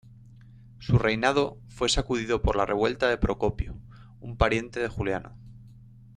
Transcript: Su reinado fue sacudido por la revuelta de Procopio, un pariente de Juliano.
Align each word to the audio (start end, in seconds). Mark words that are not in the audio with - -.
Su 0.79 0.97
reinado 0.97 1.59
fue 1.69 1.87
sacudido 1.87 2.41
por 2.41 2.55
la 2.55 2.65
revuelta 2.65 3.07
de 3.07 3.19
Procopio, 3.19 3.79
un 4.19 4.35
pariente 4.35 4.79
de 4.79 4.87
Juliano. 4.87 5.37